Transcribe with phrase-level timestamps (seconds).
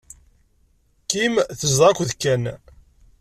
[1.09, 2.43] Kim tezdeɣ akked Ken.